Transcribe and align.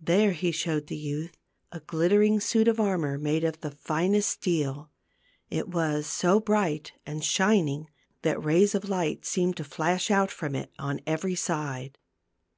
There 0.00 0.32
he 0.32 0.50
showed 0.50 0.86
the 0.86 0.96
youth 0.96 1.36
a 1.72 1.80
glittering 1.80 2.40
suit 2.40 2.68
of 2.68 2.80
armor 2.80 3.18
made 3.18 3.44
of 3.44 3.60
the 3.60 3.70
finest 3.70 4.30
steel. 4.30 4.90
It 5.50 5.68
was 5.68 6.06
so 6.06 6.40
bright 6.40 6.92
and 7.04 7.22
shining 7.22 7.90
that 8.22 8.42
rays 8.42 8.74
of 8.74 8.88
light 8.88 9.26
seemed 9.26 9.58
to 9.58 9.64
flash 9.64 10.10
out 10.10 10.30
from 10.30 10.54
it 10.54 10.72
on 10.78 11.02
every 11.06 11.34
side. 11.34 11.98